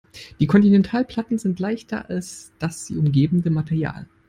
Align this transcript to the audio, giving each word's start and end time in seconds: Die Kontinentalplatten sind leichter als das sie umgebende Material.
Die 0.39 0.47
Kontinentalplatten 0.47 1.37
sind 1.37 1.59
leichter 1.59 2.09
als 2.09 2.53
das 2.57 2.87
sie 2.87 2.97
umgebende 2.97 3.51
Material. 3.51 4.07